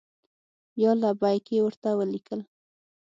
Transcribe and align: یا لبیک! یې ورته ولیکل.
یا 0.81 0.91
لبیک! 1.01 1.45
یې 1.53 1.59
ورته 1.63 1.89
ولیکل. 1.99 2.39